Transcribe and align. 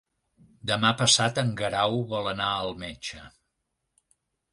Demà 0.69 0.89
passat 1.01 1.41
en 1.41 1.51
Guerau 1.59 1.97
vol 2.13 2.31
anar 2.31 2.47
al 2.63 2.73
metge. 2.85 3.21